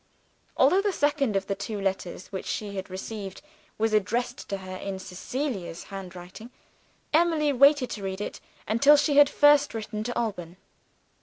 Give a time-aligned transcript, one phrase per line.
[0.57, 3.43] Although the second of the two letters which she had received
[3.77, 6.49] was addressed to her in Cecilia's handwriting,
[7.13, 10.57] Emily waited to read it until she had first written to Alban.